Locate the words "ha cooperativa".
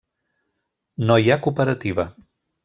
1.29-2.07